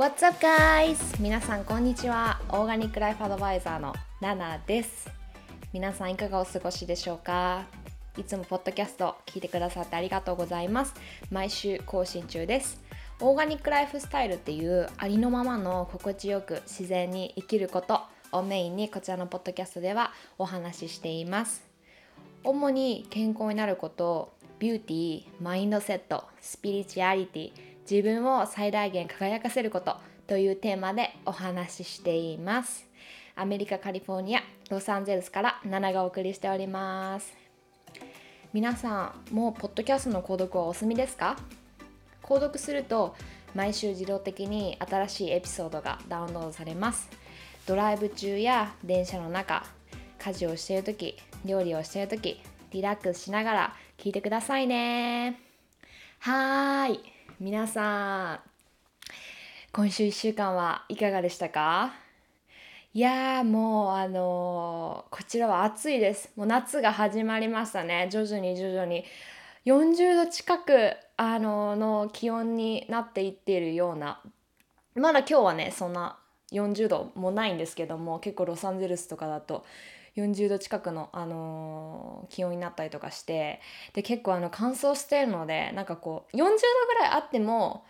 [0.00, 0.96] What's up guys?
[1.20, 2.40] 皆さんこんにちは。
[2.48, 5.10] オーガニックライフアドバイザーのナナです。
[5.74, 7.66] 皆さんいかがお過ごしでしょうか？
[8.16, 10.94] いつもポッドキャスト聞いてくださってありがとうございます。
[11.30, 12.80] 毎週更新中です。
[13.20, 18.00] オーガニックライフスタイルっていうありのままの心地よく自然に生きること
[18.32, 21.62] をメインにこちらのポッドキャストではお話ししています。
[22.42, 27.52] 主に健康になることビューティーマインドセットスピリチュアリティ
[27.90, 29.96] 自分を最大限輝かせること
[30.28, 32.86] というテーマでお話ししています。
[33.34, 37.34] アメリカカリフォルニアロサンゼルスからナナがお送りしております。
[38.52, 41.36] 皆さんもうポッドキャストの購読はお済みですか？
[42.22, 43.16] 購読すると
[43.56, 47.10] 毎週自動的に新しいエピソードがダウンロードされます。
[47.66, 49.64] ドライブ中や電車の中
[50.20, 55.40] 家事をしている時料理をしている時リラックスしながら聞いてくださいね。
[56.20, 57.00] はーい。
[57.40, 58.40] 皆さん
[59.72, 61.94] 今週1週間はいかがでしたか？
[62.92, 66.30] いやーもうあのーこちらは暑いです。
[66.36, 68.08] もう夏が始まりましたね。
[68.12, 69.06] 徐々に徐々に。
[69.64, 74.20] 40度近くあのの気温になっていっているような。
[74.94, 76.18] まだ今日はねそんな
[76.52, 79.64] 40度もないんですけども結構ロサンゼルスとかだと
[80.16, 83.60] 40度近くの、あのー気温になったりとかして
[83.92, 86.54] で結構あの乾燥してるのでなんかこう40度ぐ
[87.00, 87.84] らいあっても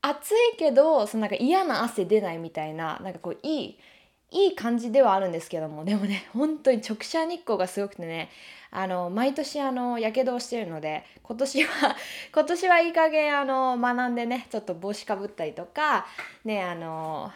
[0.00, 3.78] 暑いけどそのなんか嫌な汗出ないみたいななんかこういい
[4.30, 8.30] いい感じではあるんですけどもでもね本当に直射日光がすごくてね
[8.70, 11.96] あの毎年あのやけどをしてるので今年は
[12.34, 16.06] 今年はいい加減あの学んでねちょっと帽子かぶったりとか
[16.44, 17.30] ねあの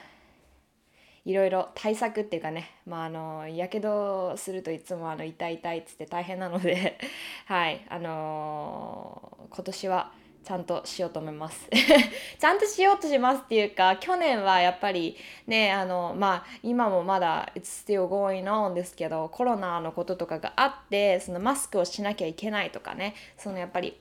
[1.27, 6.99] いろいろ対策っていうかねまああのやけどするといつもあの痛い痛いっつって大変なので
[7.47, 10.13] はいあの今年は
[10.45, 11.69] ちゃんとしようと思います。
[12.39, 15.17] ちゃんとしようとしますっていうか去年はやっぱり
[15.49, 24.01] ねあのまあ今もまだ It's still going on ですけどコロナのこととかがあってそのマスクをしなきゃいけないとかねそのやっぱり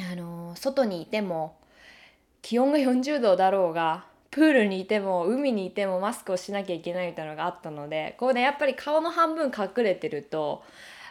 [0.00, 1.54] あの外にいても
[2.42, 10.62] 気温が40度だろうがプールにいても海にいてもマスクをしなきゃいけないみたいなのがあったのでこうねやっぱり顔の半分隠れてると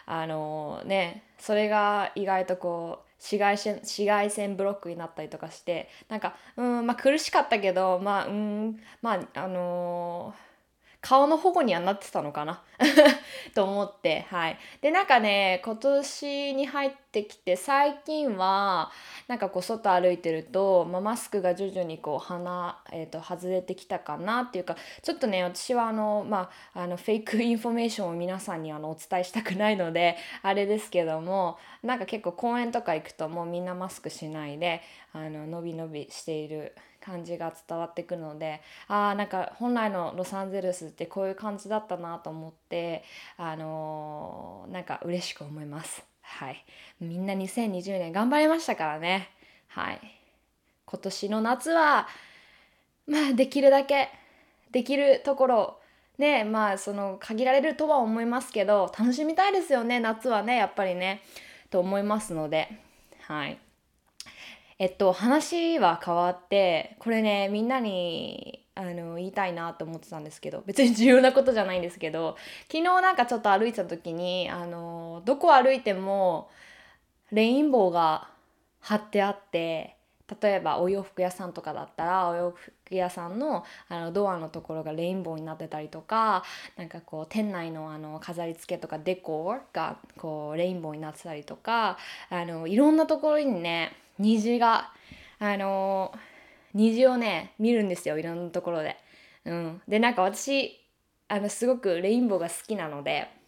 [0.06, 10.49] あのねそれが意外とこう紫外線紫外線ブロックになったりとかしてなんかうんまあ苦しかったけどまあうんまああのー
[11.00, 12.62] 顔の保護にはなってたのかな？
[13.54, 14.58] と思ってはい。
[14.80, 18.90] でなんかね今年に入ってきて最近は
[19.26, 34.82] なんかこう外歩いてると、まあ、マスクが徐々にこう鼻、えー、と外れてきたかなっていうかちょっとね私はあのまああの fake information を皆さんにあのお伝えしたくないのであれですけどもなんか結構公園とか行くともうみんなマスクしないで
[35.12, 43.02] あの伸び伸びしている感じが伝わってくるのであーなんか本来のロサンゼルスってこういう感じだったなと思って
[43.36, 46.02] あのーなんか嬉しく思います。
[46.22, 46.64] はい。
[47.00, 49.30] みんな2020年頑張りましたからね。
[49.68, 50.00] はい。
[50.86, 52.08] 今年の夏は
[53.06, 54.08] まあできるだけ
[54.70, 55.80] できるところ
[56.18, 61.22] ねまあその限られるとは思いますけど楽しみたいですよね夏はねやっぱりね
[61.70, 62.68] と思いますので。
[63.22, 63.58] はい。
[64.80, 76.48] えっと話は変わってこれねみんなにあの言いたいなと思ってたんですけど別に重要なことじゃないんですけど昨日なんかちょっと歩いた時にあのどこ歩いても
[77.30, 78.30] レインボーが
[78.80, 79.98] 貼ってあって
[80.42, 86.44] 例えばお洋服屋さんとかだったらお洋服屋さんのあのドアのところがレインボーになってたりとか
[86.76, 91.98] なんかこう店内のあの飾り付けとかデコがこうレインボーになってたりとか
[92.28, 94.92] あのいろんなところにね虹が
[95.38, 96.12] あの
[96.74, 98.96] 虹をね見るんですよいろんなところで。
[99.46, 100.78] うん、でなんか私
[101.28, 103.39] あのすごくレインボーが好きなので。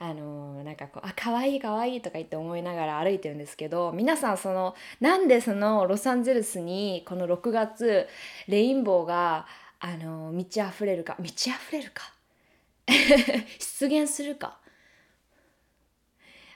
[0.00, 8.06] あのなんかこうあ可愛い可愛いとか言って思いながら歩いてるんですけど皆さんそのなんでそのロサンゼルスにこの6月
[8.46, 9.46] レインボーが
[9.80, 12.12] あの満ち溢れるか満ち溢れるか？
[13.58, 14.58] 出現するか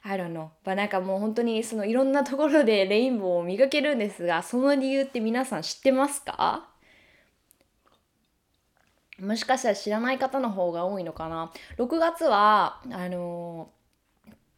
[0.05, 6.69] ？I don't know まあなんかもう本当にそのいろんなところでレインボーを見かけるんですがその理由って皆さん知ってますか？
[9.23, 11.53] もしかしたら知らない方の方が多いのかな。
[11.79, 13.71] 6月はあの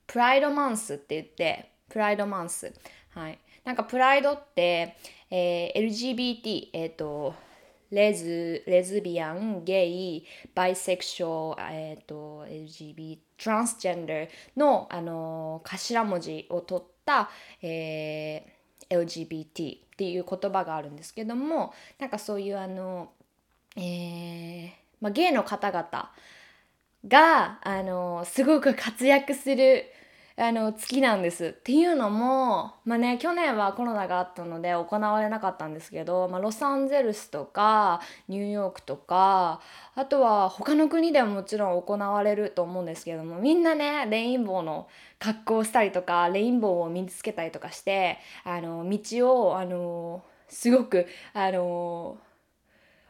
[0.06, 2.72] プライドマンスって言ってプライドマンス。
[3.11, 3.38] はい。
[3.64, 4.96] なんかプライドって、
[5.31, 7.34] えー LGBT えっ、と
[7.90, 17.28] レズレズビアンゲイバイセクションえっ、と LGBT トランスジェンダーのあの頭文字を取った、
[17.61, 18.55] えー
[18.90, 23.12] LGBT っていう言葉があるんですけどもなんかそういうあの、
[23.76, 26.11] えーまあ、ゲイの方々
[27.06, 29.85] があのすごく活躍する
[30.37, 31.47] あの月なんです。
[31.47, 39.61] っていうのもまあね去年はコロナがあったので行われなかったんですけど、まあ、ロサンゼルスとかニューヨークとか
[39.94, 44.88] あとは他の国でももちろん行われると思うんですけどもみんなねレインボーの
[45.21, 52.19] 格好をしたりとかレインボーを身につけたりとかしてあの道をあのすごくあの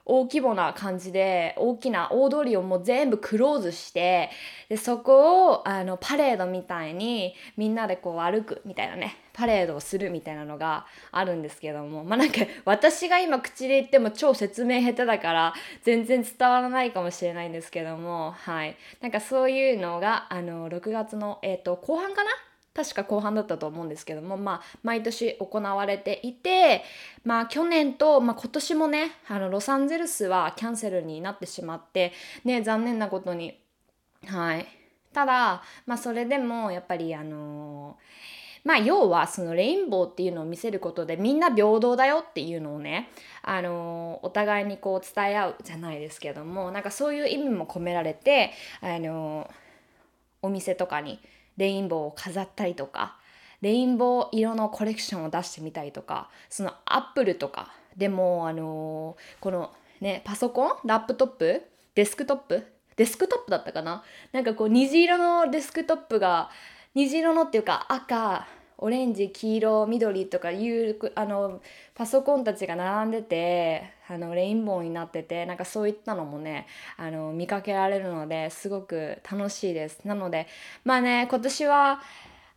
[0.06, 4.30] 大規模な感じで大きな大通りをもう全部クローズして
[4.68, 12.34] でそこをあのパレードみたいにみんなでこう歩くみたいなねパレードをするみたいなのがあるんですけどもまあなんか
[12.64, 18.76] 私が今口で言っても超説明下手だから全然伝わらないかもしれないんですけどもはい。
[19.00, 22.30] なんかそういうのがあの6月の、えーと後半かな
[22.74, 26.82] 確か後半だったと思うんですけども、まあ、毎年行われていて、
[27.24, 32.12] まあ、去年と、まあ、今年もねあのロサンゼルスはキャンセルになってしまって、
[32.44, 33.58] ね、残念なことに。
[34.26, 34.66] はい、
[35.12, 43.10] ただ、まあ、それでもやっぱりあのーまあ要はそのレインボーっていうのを見せることでみんな平等だよっていうのをね、
[43.42, 49.50] あのお互いにこう伝え合うじゃないですけどもなんかそういう意味も込められて、あの
[50.40, 51.20] お店とかに
[51.56, 53.16] レインボーを飾ったりとか
[53.60, 61.62] レインボー色のコレクションを出してみたりとかそのアップルとかでもあのー、このねパソコンラップトップ
[61.94, 62.66] デスクトップ
[62.96, 64.04] デスクトップだったかな？
[64.32, 66.50] なんかこう虹色のデスクトップが
[66.94, 68.46] 虹色のっていうか赤
[68.84, 71.62] オレンジ黄色緑とかいうあの
[71.94, 76.66] パソコンたちが並んでてあのレインボーになっててなんかそういったのもね
[76.98, 80.00] あの見かけられるのですごく楽しいです。
[80.04, 80.48] なので
[80.84, 82.02] まあね今年は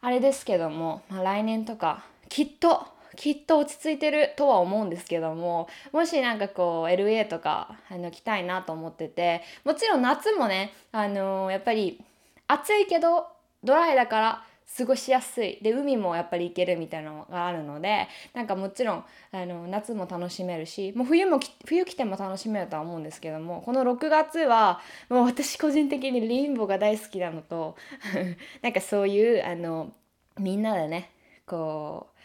[0.01, 2.85] あれですけども、まあ、来年とかきっと
[3.15, 12.01] きっと落ち着いてるとは思うんですけどももしなんかこう LA とかあの来たいなと思っててもちろん夏もねあのやっぱり
[12.47, 13.27] 暑いけど
[13.63, 15.59] ドライだから過ごしやすい。
[15.61, 27.75] で海もやっぱり行けるみたいなのがあるのでなんかもちろんあの夏も楽しめるしもう冬も冬来ても楽しめるとは思うんですけどもこの6月はもう私個人的にレインボーが大好きなのと
[28.61, 29.93] なんかそういうあの
[30.37, 31.11] みんなでね
[31.45, 32.17] こう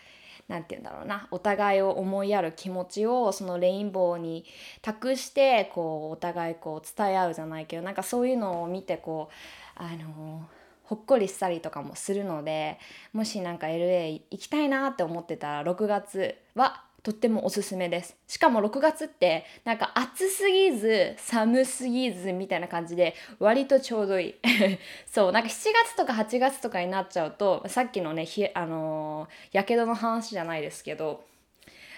[0.48, 4.44] 何て言うんだろうなお互いを思いやる気持ちをそのレインボーに
[4.82, 10.44] 託してこうお互いこう伝え合うじゃないけどなんかそういうのを見てこうあの
[10.92, 12.78] ほっこりしたりとかもするので
[13.14, 18.14] もしなんか LA 行きたいなって思ってたら6月はとってもおすすめです。
[18.28, 24.34] しかも6月ってなんか暑すぎず寒すぎずみたいな感じで割とちょうどいい。
[25.10, 31.24] そうなんか7月とか8月とかになっちゃうとさっきのねひあのやけどの話じゃないですけど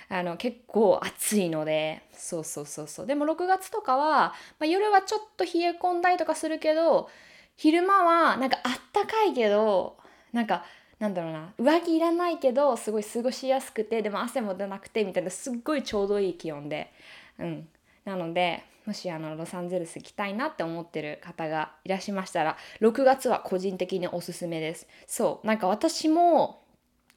[0.08, 3.06] あの結構暑いのでそうそうそうそう。
[3.06, 7.10] でも6月とかは、まあ、夜はちょっと冷え込んだりとかするけど
[7.56, 9.96] 昼間はなんかあったかいけど
[10.32, 10.64] なんか
[10.98, 16.92] なんだろうな上着いらないけどすごい過ごしやすくてでも汗も出なくてみたいなすっごいちょうどいい気温で。
[17.38, 17.68] うん。
[18.04, 24.86] なのでもしあのロサンゼルス行きたいなって思ってる方がいらっしゃいましたら6月は個人的におすすめです。
[25.06, 25.46] そう。
[25.46, 26.64] なんか私も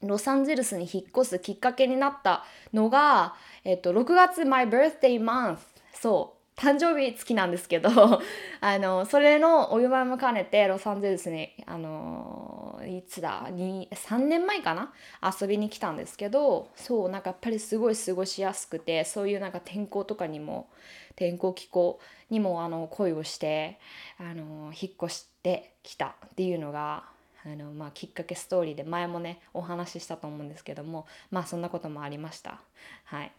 [0.02, 5.58] ロサンゼルスに引っ越すきっかけになったのが、えっと、6月 my birthday month
[5.92, 6.37] そう。
[6.58, 7.88] 誕生日月なんですけど
[8.60, 14.92] あのそれのお祝いも兼ねてロサンゼルスにあのいつだ3年前かな？
[15.40, 20.68] 遊びに来たんですけどそうなんかやっぱりすごい過ごしやすくてそういうなんか天候とかにも
[21.14, 23.78] 天候気候にもあの恋をして
[24.18, 27.04] あの引っ越してきたっていうのが
[27.44, 32.60] あの、まあ、きっかけストーリーで前もねお話ししたと思うんですけどもまあそんなこともありました。
[33.04, 33.32] はい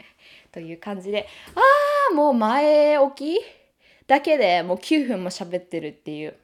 [0.52, 3.40] という感じでああもう前置き
[4.06, 6.36] だけでもう9分も喋ってるっていう。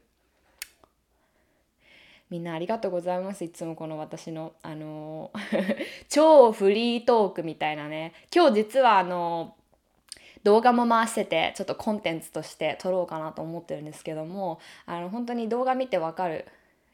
[2.31, 3.43] みんなありがとうございます。
[3.43, 5.31] いつもこの私の、あの
[6.11, 8.13] 超フリートークみたいなね。
[8.35, 9.55] 今日実はあの
[10.45, 16.47] 動画も回しててちょっとコンテンツとして撮ろうかなと思ってるんですけどもあの本当に動画見てわかる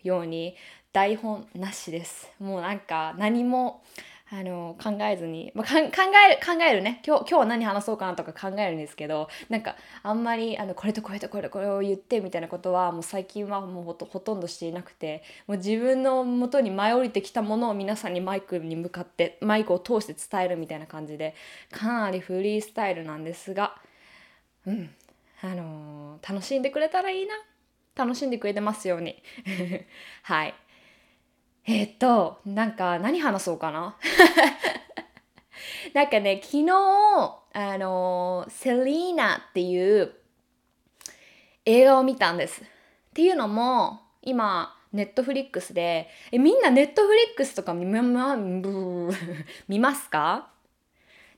[0.03, 0.57] ように
[0.93, 3.83] 台本なしですもうなんか何も
[4.31, 7.03] あの考えずに、まあ、考える考えるね。
[7.07, 21.35] 今日今日は何話そうかなとか考えるんですけどなんかあんまりあのこれとこれとこれこれを言ってみたいなことはもう最近はもうほとほとんどしていなくてもう自分のもとに舞い降りてきたものを皆さんにマイクに向かってマイクを通して伝えるみたいな感じで
[21.71, 23.77] かなりフリースタイルなんですが
[24.67, 24.91] うん。
[25.43, 27.35] あのー、楽しんでくれたらいいな。
[27.95, 29.23] 楽しんでくれてますように。
[30.23, 30.55] はい。
[31.67, 33.97] えー、っとなんか何話そうかな？
[35.95, 36.71] なんかね昨日
[37.53, 40.13] あのセリーナっていう
[41.65, 42.61] 映画を見たんです。
[42.63, 42.65] っ
[43.15, 48.37] ていうのも今ネットフリックスでえみんなネットフリックスとか見,、ま、
[49.69, 50.51] 見ますか？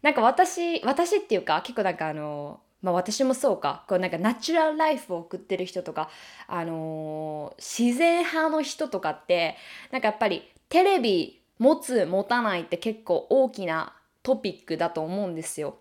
[0.02, 6.08] なんか私私っていうか結構なんかあのまあ私もそうかこうなんかナチュラルライフを送ってる人とか
[6.46, 9.56] あのー、自然派の人とかって
[9.90, 15.78] なんかやっぱりテレビ持つ持たないって結構大きなトピックだと思うんですよ。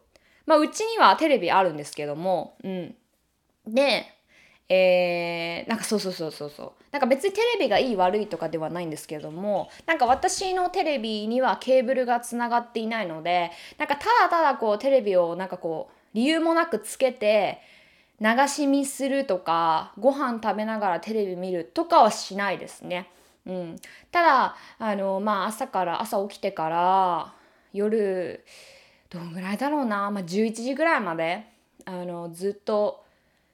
[0.47, 2.95] まあうちにはテレビあるんですけども、うん。
[3.67, 4.05] で、
[4.67, 17.59] えー、なんかそうそうそうそうそうなんか別にテレビがいい悪いとかではないんですけれどもなんか私のテレビにはケーブルがつながっていないのでなんかただただこうテレビをなんかこう理由もなくつけて
[18.21, 23.09] 流し見するとかご飯食べながらテレビ見るとかはしないですね。
[23.45, 23.75] うん、
[24.11, 27.33] ただあのまあ朝から朝起きてから
[27.73, 28.43] 夜
[29.09, 31.45] どんぐらいだろうな、まあ、11時ぐらいまで
[31.83, 33.03] あのずっと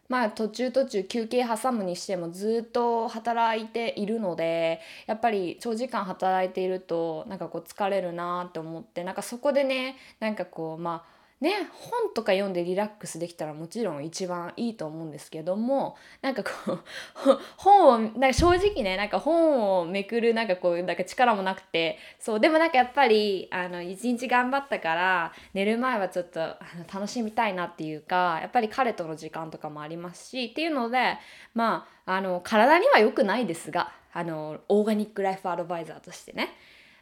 [0.07, 16.79] まあ途中途中休憩挟むにしてもずっと働いているのでやっぱり長時間働いているとなんかこう疲れるなって思ってなんかそこでねなんかこうまあね本とか読んでリラックスできたらもちろん一番いいと思うんですけどもなんかこう
[17.57, 31.17] 本をなんか正直ねなんか本をめくるなんかこうなんか力もなくてそうでもなんかやっぱりあの一日頑張ったから寝る前はちょっとあの楽しみたいなっていうかやっぱり彼との時間とかもありますしっていうので
[31.55, 36.49] まああの体には良くないですがあのオーガニックライフアドバイザーとしてね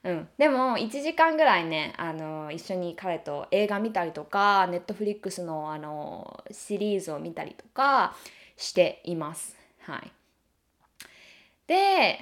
[0.04, 8.16] うん、でも1時間ぐらいねあの一緒に彼と映画見たりとかネットフリックスのあのシリーズを見たりとか
[8.56, 9.58] しています。
[9.82, 10.12] はい、
[11.68, 12.20] で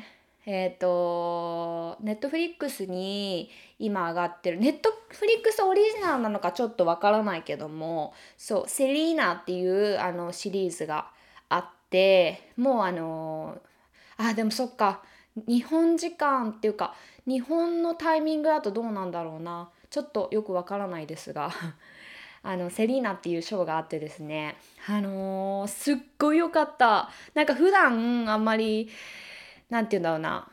[0.47, 11.09] えっ、ー、とネットフリックスに今上がってるネットフリックスオリジナルなのかちょっとわからないけどもそう「セリーナ」っていうあのシリーズが
[11.49, 13.61] あってもうあの
[14.17, 15.03] あでもそっか。
[15.45, 16.95] 日本時間っていうか
[17.27, 19.69] 日本のタイミングだとどうなんだろうな。
[19.89, 21.49] ちょっとよくわからないですが
[22.43, 24.57] あのセリーナっていうショーがあってですね。
[24.87, 27.09] あのー、すっごい良かった。
[27.33, 28.89] なんか普段あんまり
[29.69, 30.47] なんて言うんだろうな。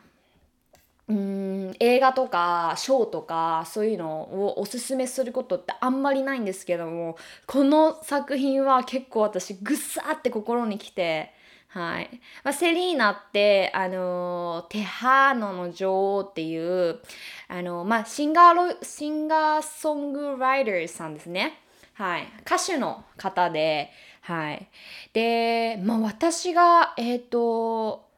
[1.07, 11.35] うん映画とかショーとかそういうのをおすすめすることってあんまりないんですけどもこの作品は結構私ぐっさーって心にきて
[11.75, 12.21] はい。
[12.45, 17.01] まあ、セリーナって、あの、テハーノの女王っていう、
[17.49, 21.59] あの、まあ、シンガーシンガーソングライターさんですね。
[21.95, 22.29] はい。
[22.47, 23.91] 歌手の方で、
[24.21, 24.69] はい。
[25.15, 28.09] で、まあ、私が、えっ、ー、と、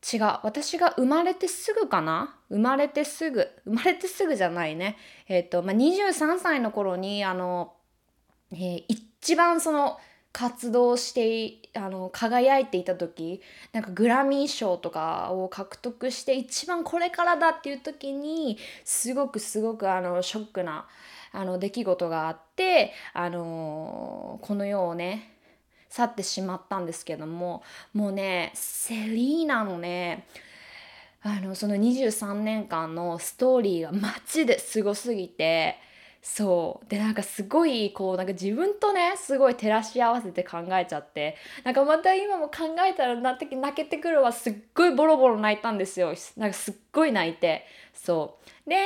[0.00, 0.20] 違う。
[0.44, 2.36] 私が生まれてすぐかな？
[2.50, 3.48] 生まれてすぐ。
[3.64, 4.96] 生まれてすぐじゃないね。
[5.26, 7.72] えっ、ー、と、まあ、23歳の頃に、あの、
[8.52, 9.98] えー、一番その、
[10.32, 13.40] 活動してあの輝いていた時
[13.72, 20.86] なんかグラミー賞とかを獲得して一番これからだっていう時にすごくすごくあのショックな
[21.32, 25.34] あの出来事があってあのこの世をね
[25.88, 30.26] 去ってしまったんですけどももうねセリーナのね
[31.22, 35.76] あのその23年間のストーリーがマジですごすぎて
[36.22, 36.86] そう。
[36.88, 46.12] でなんかすごいこうなんか自分とねすごい照らし合わせて考えちゃってなんかまた今も考えたら泣けてくるわすっごいボロボロ泣いたんですよ。
[46.36, 47.64] なんかすっごい泣いて。
[47.94, 48.68] そう。
[48.68, 48.76] で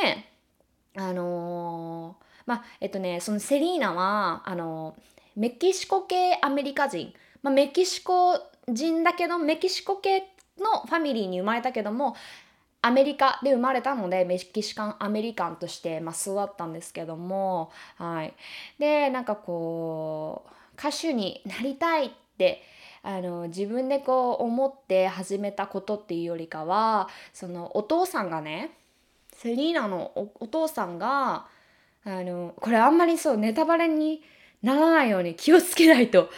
[0.97, 7.13] あのー、まあえっとねそのセリーナはあのー、メキシコ系アメリカ人、
[7.43, 8.39] まあ、メキシコ
[8.69, 12.15] 人だけどメキシコ系のファミリーに生まれたけども
[12.85, 18.35] アメリカで生まれたのでメキシカンアメリカンとして、まあ、育ったんですけども、はい、
[18.79, 22.63] でなんかこう歌手になりたいって
[23.03, 28.73] あの自分でこう思って始めたことっていうよりかはそのお父さんがね
[29.33, 31.47] セリーナのお父さんが
[32.05, 34.23] あのこれあんまりそうネタバレに
[34.63, 36.29] ならないように気をつけないと。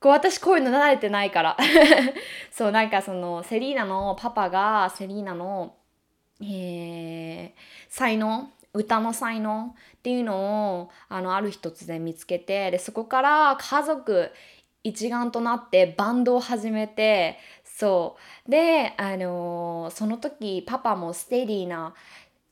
[0.00, 1.56] こう私こういうの慣れてないから。
[2.50, 5.76] そうなんかそのセリーナのパパがセリーナの
[6.42, 8.48] えー、才能？
[8.74, 14.30] 歌の才能っていうのをあのある日突然見つけてでそこから家族
[14.82, 18.50] 一丸となってバンドを始めてそう。
[18.50, 21.94] で、あのー、その時パパもステディーな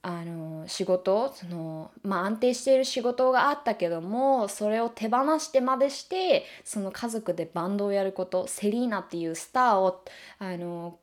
[0.02, 10.02] あの仕事その、まあ、安定している仕事があったけどもそれを手放してまでしてその家族でバンドをやることセリーナっていうスターを
[10.38, 10.98] あの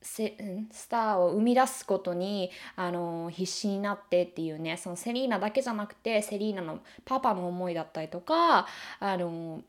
[0.00, 8.66] スターを生み出すことにあの必死になってっていうねそのセリーナだけじゃなくてセリーナのパパの思いだったりとか
[9.00, 9.62] あの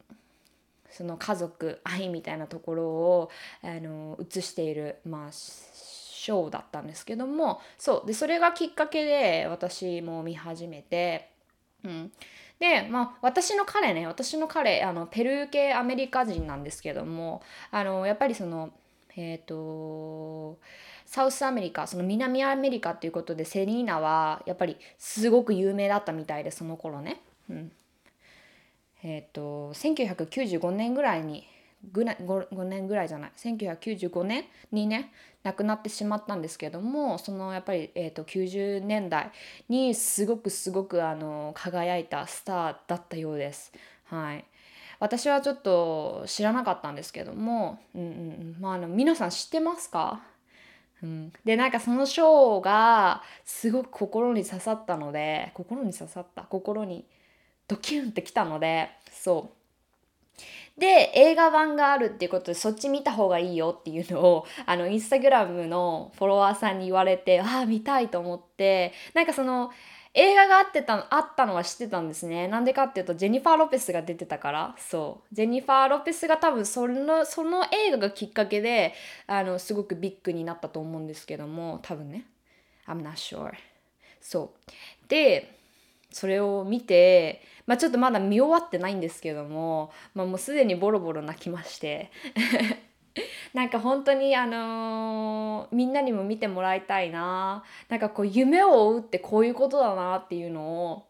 [0.91, 3.31] その家族愛みたいなところを
[3.63, 11.29] あの映している、まあ、ショーだったんですけどもそうでそれがきっかけで私も見始めて、
[11.83, 12.11] うん、
[12.59, 18.71] で、まあ、私の彼ね私の彼あのペルー系アメリカ人なんですけどもあのやっぱりその
[19.15, 20.59] えっ、ー、と
[21.05, 27.21] South America その南アメリカっていうことでセリーナはやっぱりすごく有名だったみたいでその頃ね。
[27.49, 27.71] うん
[29.01, 31.47] えっ、ー、と1995年ぐらいに
[31.91, 35.11] ぐら 5, 5年ぐらいじゃない1995年にね
[35.43, 39.31] 亡くなってしまったんですけどもそのやっぱり、えーと、90年代
[39.69, 43.71] にすごくすごくあの輝いたスターだったようです。
[44.05, 44.43] はい、
[44.99, 48.55] 私はちょっと知らなかったんですけども、うんうん。
[48.59, 50.21] まあ、あの皆さん知ってますか？
[51.01, 56.43] うん、でなんかそのショーがすごく心に刺さったので心に刺さった？
[56.43, 57.05] 心に
[57.67, 60.79] ドキュンってきたのでそう。
[60.79, 69.71] で映画版があるっていうことでそっち見た方がいいよっていうのをあのインスタグラムのフォロワーさんに言われてああ見たいと思ってなんかその
[70.13, 72.47] 映画があってたあったのは知ってたんですね。
[72.47, 74.75] なんでかっていうとジェニファー・ロペスが出てたから。
[74.77, 75.35] そう。
[75.35, 78.93] ジェニファー・ロペスが多分そのその映画がきっかけで
[79.27, 82.25] あのすごくビッグになったと思うんですけども多分ね。
[82.87, 83.53] I'm not sure.
[84.19, 84.71] そう。
[85.07, 85.57] で
[86.11, 92.09] それを見てまあ、ちょっとまだ見終わってないんですけども、まあ、もうすでにボロボロ泣きまして。
[93.53, 97.63] なんか本当にあのー、みんなにも見てもらいたいな。
[97.87, 101.05] なんかこう夢を追うってこういうことだなっていうのを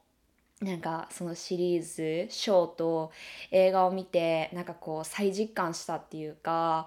[0.62, 3.12] なんかそのシリーズショーと
[3.52, 6.86] 映画を見てなんかこう再実感したっていうか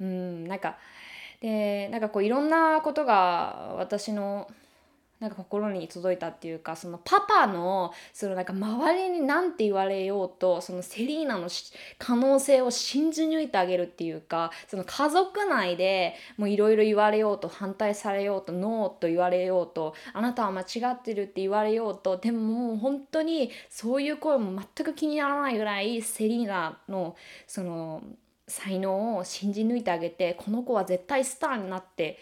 [0.00, 0.78] うんなんか
[1.40, 4.48] でなんかこういろんなことが私の
[5.20, 11.48] なんか心に届いたっていうかそのパパのそのなんか周りに何て言われようとそのセリーナの
[11.98, 27.16] 可能性を信じ抜いてあげるっていうかその家族内でもういろいろ言われようと反対されようとノーと言われようとあなたは間違ってるって言われようとでももう本当にそういう声も全く気にならないぐらいセリーナの
[27.48, 28.02] その
[28.46, 32.18] 才能を信じ抜いてあげてこの子は絶対スターになって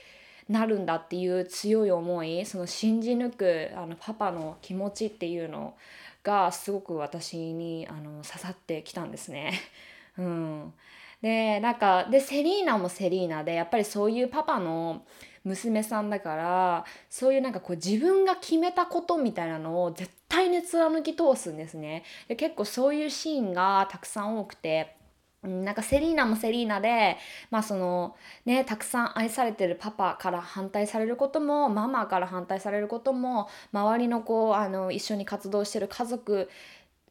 [0.48, 5.74] なるんだっていう強い思いその信じ抜くあのパパの気持ちっていうの
[6.22, 9.52] がすごく私にあの刺さってきたんですね。
[10.18, 10.74] うん、
[11.20, 15.02] でなんかでセリーナもセリーナでやっぱりそういうパパの
[15.44, 22.02] 娘さんだからそういうなんかこう自分が決めたことみたいなのを絶対に貫き通すんですね。
[22.28, 24.95] で結構そういうシーンがたくさん多くて
[25.42, 27.16] なんかセリーナもセリーナで、
[27.50, 36.48] まあそのね、たくさん愛されてるパパから反対されることもママから反対されることも周りのこうあの一緒に活動してる家族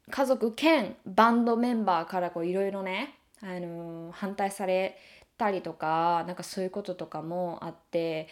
[0.10, 4.98] 家族兼バンドメンバーからいろいろね、あの反対され
[5.38, 8.28] たりとかなんかそういうこととかもあって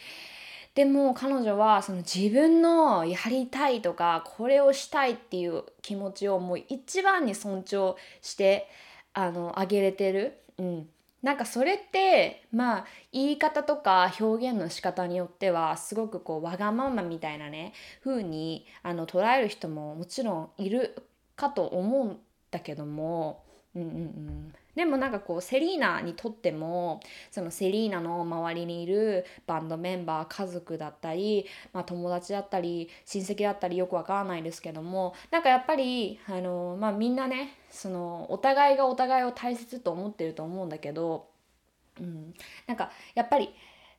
[0.76, 8.68] でも彼女はその自分のやりたいとかこれをしたいっていう気持ちをもう一番に尊重して
[9.14, 10.90] あのあげれてる、うん、
[11.22, 17.74] なんかそれってまあ言い方とか表現の仕方によってはすごくこうわがままみたいなね
[18.04, 20.96] 風にあの捉える人ももちろんいる
[21.36, 22.18] かと思うん
[22.52, 23.44] だけども、
[23.76, 27.00] うんうんうん、でもなんかこうセリーナにとっても
[27.32, 41.28] そのセリーナの周りにいるバンドメンバー家族だったり、まあ、友達だったり親戚だったりよくわからないですけどもなんかやっぱりあの、まあ、みんなねそのお互いがお互いを大切と思ってると思うんだけど、
[42.00, 42.34] うん、
[42.68, 43.54] なんかやっぱり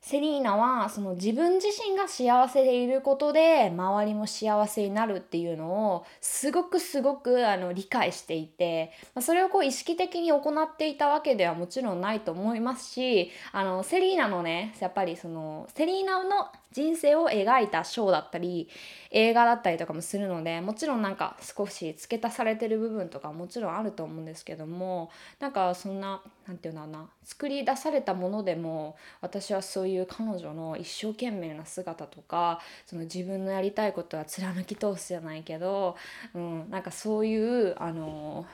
[0.04, 18.68] セリーナはその自分自身が幸せでいることで周りも幸せになるっていうのをすごくすごくあの理解していて、まあ、それをこう意識的に行っていたわけではもちろんないと思いますしあのセリーナのねやっぱりそのセリーナの人生を描いたショーだったり
[19.12, 25.08] 映画だったりとかもするのでもちろんなんか少し付け足されてる部分とかもちろんあると思うんですけども
[25.38, 35.96] なんかそんな何て言うんだろうな作り出されたものでも私はそういう彼女の一生懸命な姿とかその自分のやりたいことは貫き通すじゃないけど、
[36.34, 38.46] うん、なんかそういうあの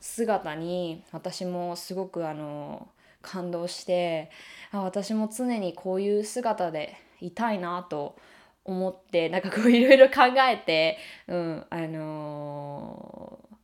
[0.00, 2.88] 姿に私もすごくあの
[3.22, 4.30] 感動して
[4.72, 8.16] あ私も常にこういう姿でいたいなと
[8.64, 13.56] 思ってなんかこういろいろ考えて、うんあのー、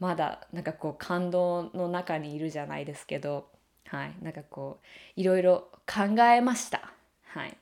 [0.00, 3.48] まだなんかこう感動の中にいるじゃないですけど
[3.90, 6.92] はい、なんかこういろいろ考えました。
[7.24, 7.56] はい、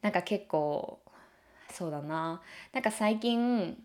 [0.00, 0.98] なんか結構
[1.70, 2.40] そうだな
[2.72, 3.76] なんか最近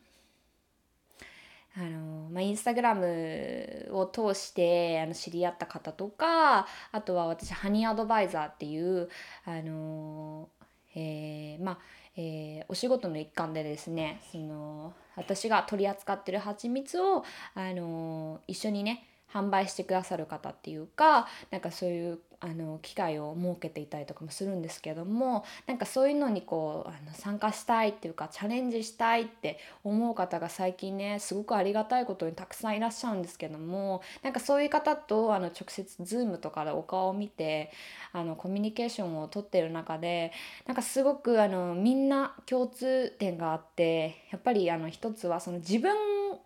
[1.78, 9.08] あのまあ、インスタグラムを通してあの知り合った方とかあとは私ハニーアドバイザーっていう
[9.46, 10.50] あの、
[10.96, 11.80] えー、まあ
[12.18, 17.24] えー、お仕事の一環でですねその私が取り扱ってる蜂蜜を、
[17.56, 37.72] あの一緒にね販売してくださる方っていうかなんかそういうあの機会を設けていたりとかもするんですけどもなんかそういうのにこうあの参加したいっていうかチャレンジしたいって思う方が最近ねすごくありがたいことにたくさんいらっしゃるんですけどもなんかそういう方とあの直接 Zoom とかでお顔を見て
[38.14, 40.32] あのコミュニケーションをとってる中で
[40.66, 45.94] なんかすごくあのみんな共通点があってやっぱりあの一つはその自分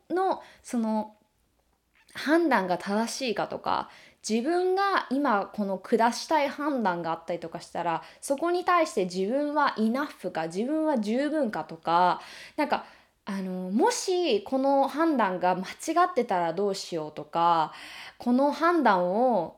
[0.09, 1.13] のその
[2.13, 3.89] 判断が正しいかとか
[4.27, 12.21] 自分が今この下したい判断があったりとかしたらそこに対して自分はイナッフか自分は十分かとか
[12.55, 12.85] なんか
[13.25, 17.73] あのもしこの判断が間違ってたらどうしようとか
[18.17, 19.57] この判断を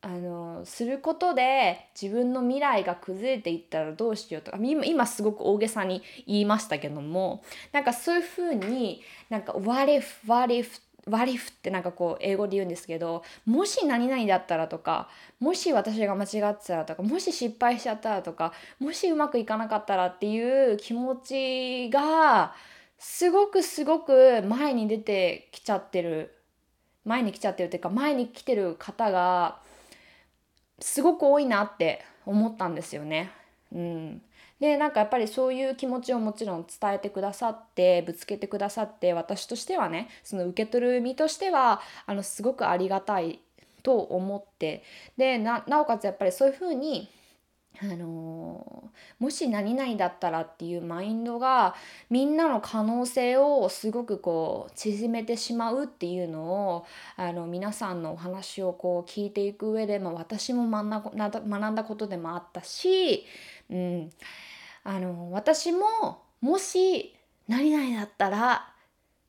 [0.00, 7.42] あのすることで自分の未来が崩れていったらどうしようとか今今すごく大げさに言いましたけども
[7.72, 15.08] なんかそういうふうになんか「what if what if」割り振ってなんかこう英語で言うんですけどもし何々だったらとか
[15.40, 22.54] もし私が間違ってたらとかもし失敗しちゃったらとかもしうまくいかなかったらっていう気持ちが
[22.98, 26.34] すごくすごく前に出てきちゃってる
[27.04, 29.60] 前に来ちゃってるっていうか前に来てる方が
[30.80, 33.30] すごく多いなって思ったんですよね。
[33.72, 34.22] うん、
[34.60, 43.40] でなんかやっぱりそういう気持ちをもちろん伝えてくださってぶつけてくださって私としてはねその受け取る身としてはあのすごくありがたい
[43.82, 44.82] と思って。
[45.16, 47.08] でなおかつやっぱりそういうふうに
[47.80, 48.90] あの
[49.20, 51.76] もし何々だったらっていうマインドが
[52.10, 56.42] みんなの可能性をすごくこう縮めてしまうっていうの
[56.74, 63.24] をあの皆さんのお話をこう聞いていく上で、まあ、私も学んだことでもあったし、
[63.70, 64.10] うん、
[64.84, 67.14] あの私ももし
[67.46, 68.68] 何々だったら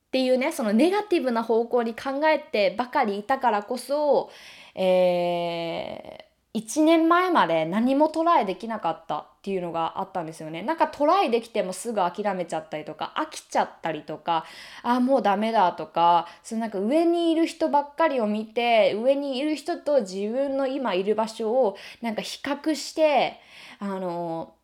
[0.10, 4.32] っていうねそのネガティブな方向に考えてばかりいたからこそ、
[4.74, 10.64] えー、1年前まで何もトライできなかったっていうのがあったんですよね。
[10.64, 14.46] なんかトライできてもすぐ諦めちゃったりとか飽きちゃったりとか
[14.82, 23.40] あもうダメだとかそのなんか上にいる人ばっかりを見て上にいる人と自分の今いる場所をなんか比較して
[23.80, 24.56] あの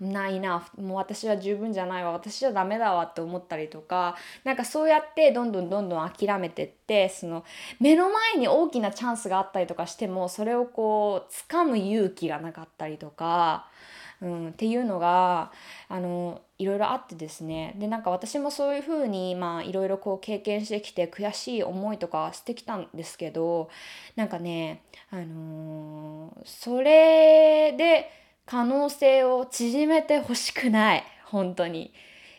[0.00, 0.66] ないな。
[0.78, 2.12] もう私は十分じゃないわ。
[2.12, 7.44] 私じゃダメだわって思ったりとかなんかそうやってどんどんどんどん諦めてってその
[7.78, 13.69] 目の前に大きなチャンスがあったりとかしてもそれをこう掴む勇気がなかったりとか、
[14.22, 15.50] うん、っていうのが
[15.88, 17.74] あのいろいろあってですね。
[17.78, 23.70] でなんか私もそういうふうにまあいろいろこう経験してきて悔しい思いとかしてきたんですけど
[24.16, 28.10] なんかねあのー、それで
[28.44, 31.04] 可能性を縮めてほしくない。
[31.24, 31.92] 本当に。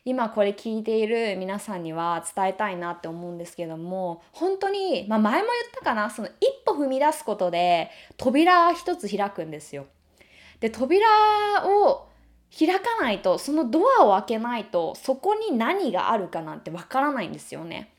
[0.03, 6.09] 今これ聞いている皆さんには伝えたいなって思うんですけども本当に、まあ、前も言ったかな。
[6.09, 9.85] その一歩踏み出すことで扉一つ開くんですよ。
[10.61, 11.05] で扉
[11.65, 12.07] を
[12.57, 17.93] 開かないとそのドアを開けないとそこに何があるかなんてわからないんですよね。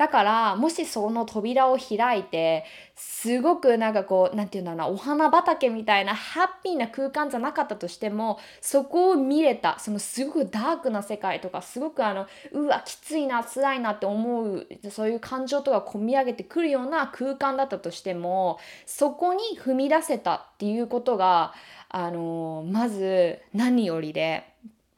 [0.00, 2.64] だからもしその扉を開いて
[2.96, 21.52] すごくなんかこう何て言うんだろうなお花畑みたいなハッピーな空間じゃなかったとしてもそこを見れたそのすごくダークな世界とかすごくあのうわきついな辛いなって思うそういう感情とか込み上げてくるような空間だったとしてもそこに踏み出せたっていうことが
[21.90, 24.50] あのまず何よりで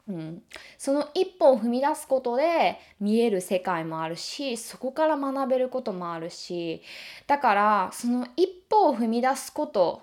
[0.08, 0.42] うん、
[0.78, 6.82] その一歩を踏み出すことで見える世界もあるしそこから学べることもあるし
[7.28, 10.02] だからその一歩を踏み出すこと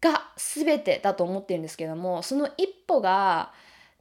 [0.00, 3.52] が全てだと思ってるんですけどもその一歩が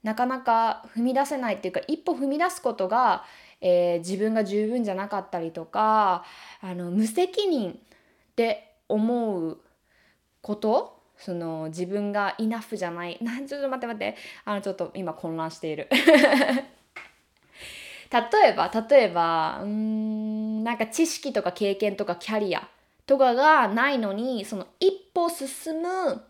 [0.02, 3.24] なかなか踏み出せないっていうか一歩踏み出すことが、
[3.62, 6.26] えー、自分が十分じゃなかったりとか
[6.62, 7.76] あの無責任っ
[8.36, 9.60] て思う
[10.42, 13.18] ことその自分がイナフじゃない。
[13.22, 14.18] な ちょっと待って待って。
[14.44, 15.88] あのちょっと今混乱している。
[18.12, 22.68] 例えば例えばうんなんか知識とか経験とかキャリア
[23.06, 26.22] とかがないのにその一歩進む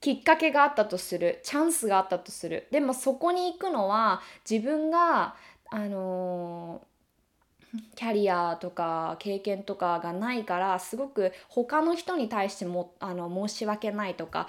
[0.00, 1.40] きっかけがあったとする。
[1.42, 2.68] チャンスがあったとする。
[2.70, 5.34] でもそこに行くのは自分が
[5.70, 6.95] あのー
[7.94, 14.48] キャリアとか経験とかがないからすごく他の人に対してもあの申し訳ないとか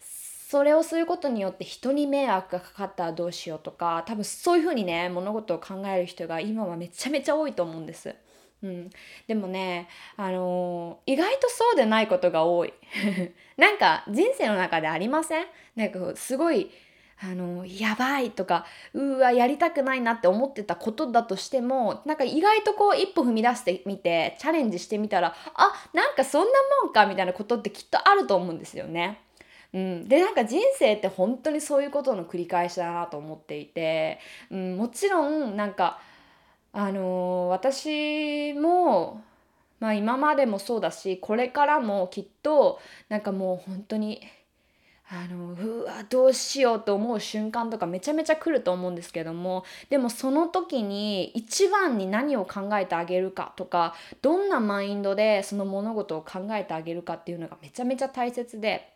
[0.00, 8.14] それをすることによって人に迷惑がかかったらどうしようとか多分そういうふうにね物事を考える人が今はめちゃめちゃ多いと思うんです。
[8.62, 8.90] うん、
[9.26, 12.72] でもね、あのー、意外とそうでないことが多い。
[13.58, 15.46] なんか人生の中でありません？
[15.76, 16.70] なんかすごい
[17.26, 26.50] あのやばいとかうわやりたくないなって思ってたことだとしてもなんか意外とこう一歩踏み出してみてチャレンジしてみたらあなんかそんな
[26.82, 29.20] もんかみたいなことってきっとあると思うんですよね。
[29.72, 35.98] うん、でなんか人生って本当にそういうことの繰り返しだなと思っていて、うん、もちろんなんか
[36.72, 39.22] あのー、私も
[39.80, 44.20] まあ今までもそうだしこれからもきっとなんかもう本当に
[45.10, 58.93] あのうわどうしようと思う瞬間とかめちゃめちゃ来ると思うんですけどもでもその時に一番に何を考えてあげるかとかどんなマインドでその物事を考えてあげるかっていうのがめちゃめちゃ大切で。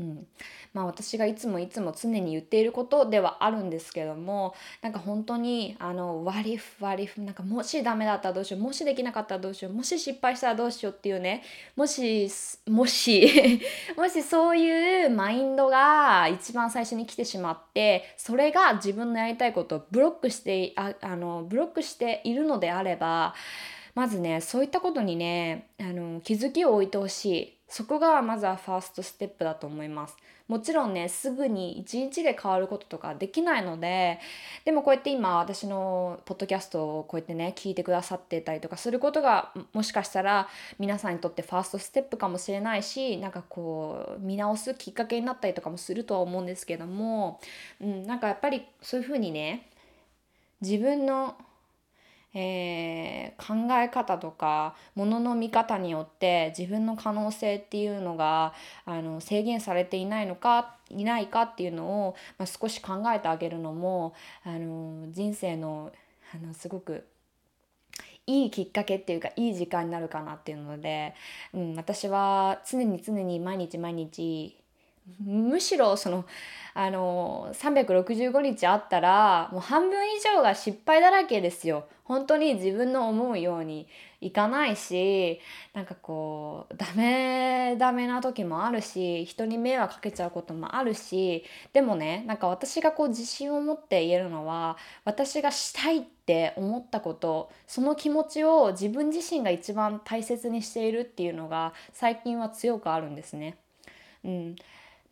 [0.00, 0.26] うん、
[0.72, 11.42] まあ私がいつもいつも常に言っていることではあるんですけどもなんか本当にあの割りふ割りふなんかもしダメだったらどうしようもしできなかったらどうしようもし失敗したらどうしようっていうね
[11.76, 12.28] もし
[12.66, 13.60] もし
[13.96, 23.34] もしそういうマインドが一番最初に来てしまってそれが自分のやりたいことをブロックしてああのブロックしているのであれば
[23.94, 27.59] まずねそういったことにねあの気づきを置いてほしい。
[27.70, 30.16] そこがまずはファーストステップだと思います。
[30.48, 34.18] もちろんねすぐに一日で変わることとかできないので
[34.64, 40.48] でもこうやって今私のポッドキャストをこうやってね聞いてくださってたりとかすることがもしかしたら
[40.80, 47.38] 皆さんにとってファーストステップかもしれないしなんかこう見直すきっかけになったりとかもするとは思うんですけども、
[47.80, 49.68] うん、なんかやっぱりそういうふうにね
[50.60, 51.36] 自分の
[52.32, 64.14] えー、考え方とかものの見方によって自分の可能性っていうのがあの制限されていないのかいないかっていうのを、まあ、少し考えてあげるのも
[64.44, 65.92] あの人生の
[66.32, 67.04] あのすごく
[68.26, 71.14] いいきっかけっていうかいい時間になるかなっていうので、
[71.52, 74.59] うん、私は常に常に毎日毎日
[75.18, 76.24] むしろその
[76.72, 81.86] あの365日あったらもう半分以上が失敗だらけですよ。
[82.04, 83.86] 本当に自分の思うように
[84.20, 85.40] いかないし
[85.72, 103.56] なんかこうダメダメな時もあるし人に迷惑かけちゃうこともあるしでもねなんか私がこう自信を持って言えるのは私がしたいって思ったことその気持ちを自分自身が一番大切にしているっていうのが最近は強くあるんですね。
[104.24, 104.56] うん、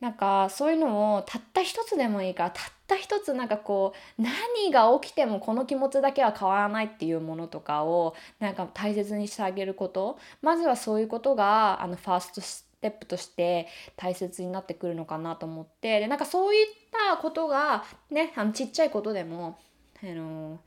[0.01, 10.19] なんかそういうのをたった一つでもいいからたった一つなんかこう何が起きてもこの気持ちだけは変わらないっていうものとかをなんか大切にしてあげること。
[10.41, 16.01] まずはそういうことがあのファーストステップとして大切になってくるのかなと思って。
[16.01, 16.67] でなんかそういっ
[17.11, 19.59] たことがねあのちっちゃいことでも
[20.03, 20.61] あの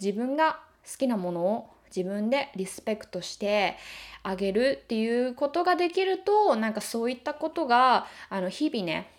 [0.00, 0.60] 自分が
[0.90, 3.76] 好きなものを自分でリスペクトして
[4.22, 9.10] あげるっていうことができるとなんかそういったことがあの日々ね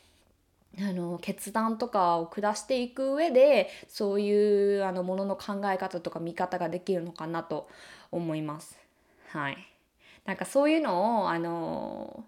[0.77, 7.67] あの決断とかを下していく上でそういうあのものの考え方とか見方ができるのかなと
[8.11, 8.77] 思います。
[9.29, 9.57] はい。
[10.25, 12.23] なんかそういうのをあの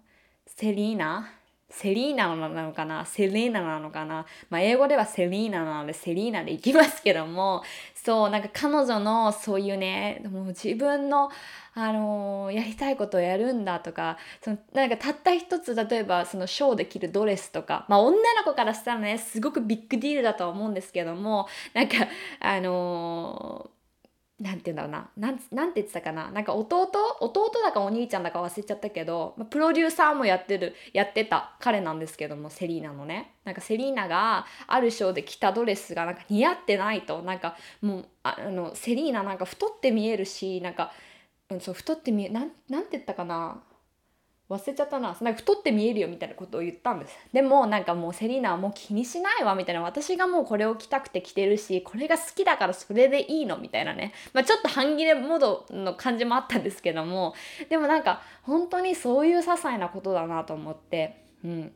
[0.46, 1.30] セリーナ
[1.74, 3.04] セリーナなのかな？
[3.06, 4.26] セリーナなのかな？
[4.50, 7.62] まあ、英語ではセリーナなのでセリーナでいきますけども、
[7.94, 11.30] そう、なんか彼女のそういうね、もう自分の、
[11.74, 21.94] あのー、やりたいことをやるんだとか、そのなんかたった一つ、例えばそのショーで着るドレスとか、まあ女の子からしたらね、すごくビッグディールだとは思うんですけども、なんか、
[22.40, 23.81] あのー
[24.40, 25.10] なんて言うんだろうな。
[25.16, 26.30] なん、なんて言ってたかな。
[26.30, 26.88] なんか弟？
[27.20, 33.34] 弟だかお兄ちゃんだか忘れちゃったけど、まあプロデューサーもやってる、やってた彼なんですけども、セリーナのね。
[33.44, 37.22] なんかセリーナがあるショーで着たドレスがなんか似合ってないと。
[37.22, 40.92] なんかもう、あの、セリーナなんか太って見えるし、なんか、
[41.50, 43.62] うん、そう、太って見え、なん、なんて言ったかな。
[44.48, 45.16] 忘れちゃったな。
[45.20, 47.16] なんか太って見えるよみたいなことを言ったんです。
[47.32, 49.82] でもなんかもうセリーナはもう気にしないわみたいな。
[49.82, 57.34] 私がもうこれを着たくて着てるしこれが好きだからそれでいいのみたいなね、まあ、ちょっと半切れモードの感じもあったんですけども。
[57.70, 61.72] でもなんか本当にそういう些細なことだなと思って、うん、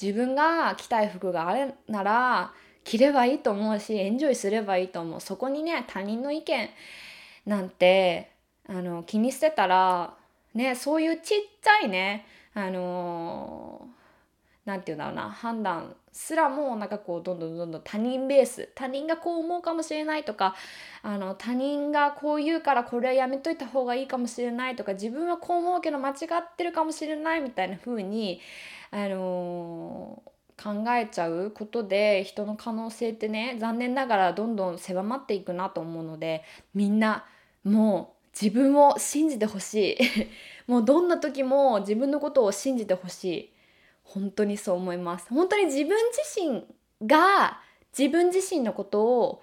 [0.00, 2.52] 自分が着たい服があれなら
[2.84, 5.20] 着ればいいと思うしエンジョイすればいいと思う。
[5.20, 6.70] そこにね他人の意見
[7.46, 8.30] なんて
[8.68, 10.17] あの気にしてたら
[10.58, 13.86] ねそういうちっちゃいねあのー、
[14.64, 20.56] 何て言うんだろうな判断すらもなんかこうどんどんどんどん他人ベース他人がこう思うかもしれないとか
[21.02, 28.40] あの他人がこう言うからこれはやめといた方がいいかもしれないとか自分はこう思うけど間違ってるかもしれないみたいな風に
[28.90, 36.42] あのー、考えちゃうことで人の可能性ってね残念ながらどんどん狭まっていくなと思うので
[36.74, 37.26] みんな
[37.62, 39.98] もう自分を信じてほしい。
[40.70, 43.52] もうどんな時も自分のことを信じてほしい。
[44.04, 45.28] 本当にそう思います。
[45.28, 46.64] 本当に自分自身
[47.06, 47.60] が
[47.98, 49.42] 自分自身のことを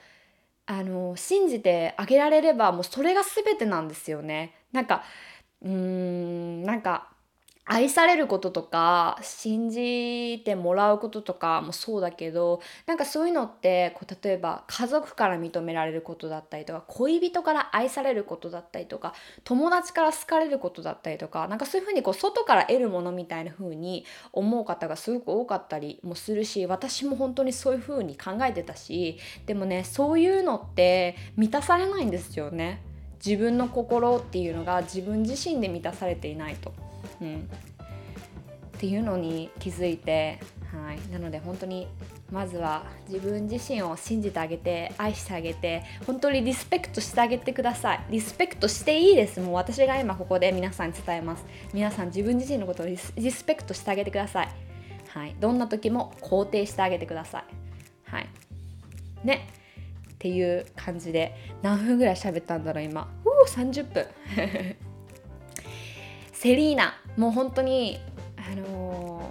[0.66, 4.56] あの信じてあげられればもうそれが全てなんですよね。
[4.72, 5.04] なんか
[5.62, 7.15] うーんなんか
[7.68, 32.84] 愛されることとか信じてもらうこととかもそうだけどなんかそういうのってこう例えば家族から認められることだったりとか恋人から愛されることだったりとか友達から好かれることだったりとかなんかそういうふうにこう外から得るものみたいな風に思う方がすごく多かったりもするし私も本当にそういう風に考えてたしでもねそういうのって満たされないんですよね。
[33.26, 36.85] 自分の心っていうのが自分自身で満たされていないと。
[37.22, 37.50] うん、
[38.76, 40.40] っていうのに気づいて、
[40.72, 41.88] はい、なので本当に
[42.32, 48.06] まずは自分自身を信じてあげて愛してあげて本当にリスペクトしてあげてください。
[48.10, 49.40] リスペクトしていいです。
[49.40, 51.46] もう私が今ここで皆さんに伝えます。
[51.74, 54.50] 皆さん自分自身のことをリスペクトしてあげてください。
[55.10, 55.36] はい。
[55.40, 57.44] どんな時も肯定してあげてください。
[58.12, 58.28] はい。
[59.24, 59.48] ね。
[60.14, 63.08] っていう感じで何分ぐらい喋ったんだろう今。
[63.24, 64.06] うお30分。
[66.34, 66.96] セリーナ。
[67.18, 68.00] もう本当に
[68.38, 69.24] あのー、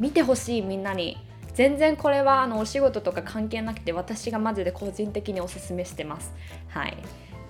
[0.00, 1.16] 見てほしいみんなに。
[1.54, 6.32] 全然これはあのお仕事とか関係なくて私がマジで個人的におすすめしてます。
[6.68, 6.96] はい、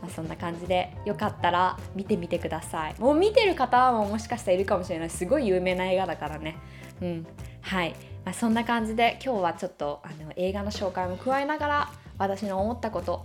[0.01, 2.95] まあ、そんな感じでよかったら見てみてください。
[2.99, 5.11] もう見てる方ももしかしたらいるかもしれない。
[5.11, 6.57] すごい有名な映画だからね。
[7.01, 7.27] うん。
[7.61, 13.25] はい、まあ、そんな感じで今日はちょっとあの映画の紹介も加えながら私の思ったこと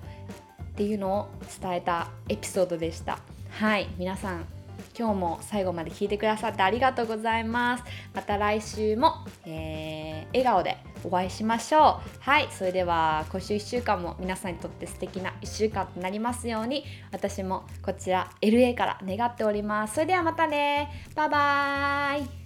[0.63, 1.28] っていうのを
[1.60, 3.17] 伝えたエピソードでした。
[3.50, 3.88] はい。
[3.98, 4.57] 皆さん
[4.97, 7.83] 今日も最後まで聞いてくださってありがとうございます。
[8.13, 9.13] また来週も、
[9.45, 11.83] えー、笑顔でお会いしましょう。
[12.19, 19.95] はいそれでは今週1週間も皆さんにとって素敵な1週間となりますように私もこちら LA から願っております。
[19.95, 20.89] それではまたね。
[21.15, 22.37] バイバーイ。